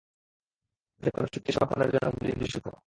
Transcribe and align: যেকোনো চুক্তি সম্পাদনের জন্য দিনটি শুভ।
যেকোনো 1.03 1.27
চুক্তি 1.33 1.51
সম্পাদনের 1.51 1.89
জন্য 1.93 2.07
দিনটি 2.19 2.47
শুভ। 2.53 2.65